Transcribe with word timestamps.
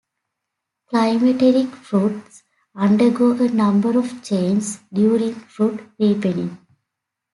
Climacteric 0.87 1.69
fruits 1.75 2.41
undergo 2.73 3.33
a 3.33 3.47
number 3.49 3.99
of 3.99 4.23
changes 4.23 4.79
during 4.91 5.35
fruit 5.35 5.79
ripening. 5.99 6.57